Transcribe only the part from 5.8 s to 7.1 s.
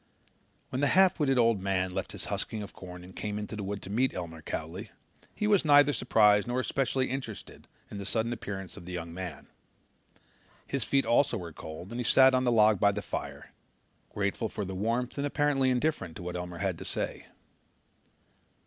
surprised nor especially